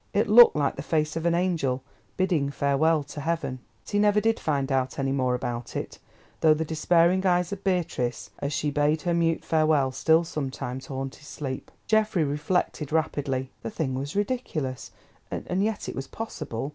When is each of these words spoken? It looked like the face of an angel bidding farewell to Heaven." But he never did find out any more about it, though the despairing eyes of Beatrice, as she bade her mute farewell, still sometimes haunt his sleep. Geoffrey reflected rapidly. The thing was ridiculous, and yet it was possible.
It 0.15 0.27
looked 0.27 0.55
like 0.55 0.77
the 0.77 0.81
face 0.81 1.15
of 1.15 1.27
an 1.27 1.35
angel 1.35 1.83
bidding 2.17 2.49
farewell 2.49 3.03
to 3.03 3.21
Heaven." 3.21 3.59
But 3.85 3.91
he 3.91 3.99
never 3.99 4.19
did 4.19 4.39
find 4.39 4.71
out 4.71 4.97
any 4.97 5.11
more 5.11 5.35
about 5.35 5.75
it, 5.75 5.99
though 6.39 6.55
the 6.55 6.65
despairing 6.65 7.23
eyes 7.23 7.51
of 7.51 7.63
Beatrice, 7.63 8.31
as 8.39 8.51
she 8.51 8.71
bade 8.71 9.03
her 9.03 9.13
mute 9.13 9.45
farewell, 9.45 9.91
still 9.91 10.23
sometimes 10.23 10.87
haunt 10.87 11.13
his 11.17 11.27
sleep. 11.27 11.69
Geoffrey 11.85 12.23
reflected 12.23 12.91
rapidly. 12.91 13.51
The 13.61 13.69
thing 13.69 13.93
was 13.93 14.15
ridiculous, 14.15 14.89
and 15.29 15.63
yet 15.63 15.87
it 15.87 15.95
was 15.95 16.07
possible. 16.07 16.69